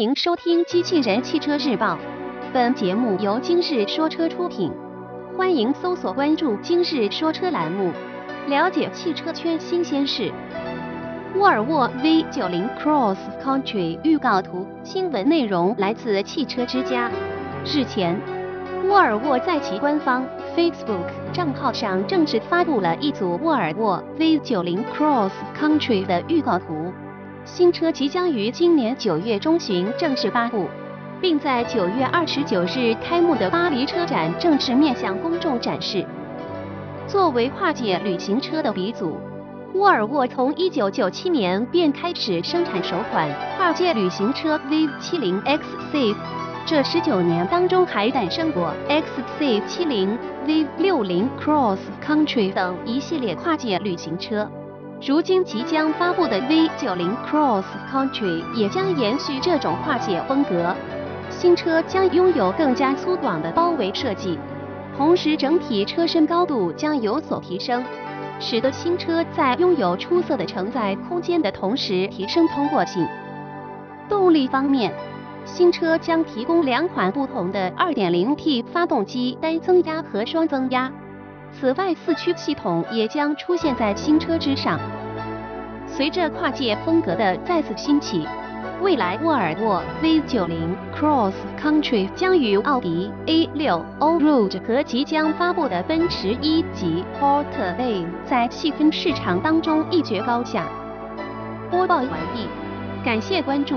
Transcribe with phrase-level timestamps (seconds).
[0.00, 1.88] 迎收听《机器人汽车日报》，
[2.54, 4.72] 本节目由今日说车出品。
[5.36, 7.92] 欢迎搜索关注“今日说车”栏目，
[8.48, 10.32] 了解汽车圈新鲜事。
[11.36, 17.10] 沃尔沃 V90 Cross Country 预告图，新闻内容来自汽车之家。
[17.66, 18.18] 日前，
[18.88, 20.26] 沃尔沃在其官方
[20.56, 26.90] Facebook 账号上正式发布了一组沃尔沃 V90 Cross Country 的预告图。
[27.44, 30.66] 新车即将于今年九月中旬正式发布，
[31.20, 36.04] 并在九月二十九日开幕的巴黎车展正式面向公众展示。
[37.06, 39.16] 作为跨界旅行车的鼻祖，
[39.74, 46.16] 沃尔沃从一九九七年便开始生产首款跨界旅行车 V70 XC，
[46.66, 54.48] 这十九年当中还诞生过 XC70、V60 Cross Country 等一系列跨界旅行车。
[55.02, 60.76] 如今即将发布的 V90 Cross Country 也将延续这种跨界风格。
[61.30, 64.38] 新车将拥有更加粗犷的包围设计，
[64.94, 67.82] 同时整体车身高度将有所提升，
[68.38, 73.08] 使得新车在拥有出色的承载空间的同时提升通过性。
[74.06, 74.92] 动力方面，
[75.46, 80.92] 新车将提供两款不同的 2.0T 发动机，单增压和双增压。
[81.52, 84.80] 此外，四驱系统也将出现在新车之上。
[85.86, 88.26] 随着跨界风格的再次兴起，
[88.80, 90.48] 未来沃尔沃 V90
[90.94, 100.64] Cross Country 将与奥迪 A6 Allroad 和即将发布的奔驰 E 级 Portland 在细分市场当中一决高下。
[101.70, 102.48] 播报完毕，
[103.04, 103.76] 感谢关注。